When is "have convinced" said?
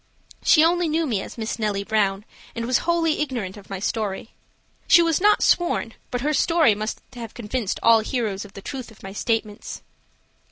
7.13-7.79